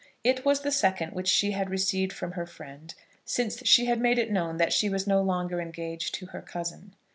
It 0.23 0.43
was 0.43 0.61
the 0.61 0.71
second 0.71 1.13
which 1.13 1.27
she 1.27 1.51
had 1.51 1.69
received 1.69 2.11
from 2.11 2.31
her 2.31 2.47
friend 2.47 2.91
since 3.23 3.63
she 3.67 3.85
had 3.85 4.01
made 4.01 4.17
it 4.17 4.31
known 4.31 4.57
that 4.57 4.73
she 4.73 4.89
was 4.89 5.05
no 5.05 5.21
longer 5.21 5.61
engaged 5.61 6.15
to 6.15 6.25
her 6.25 6.41
cousin. 6.41 6.95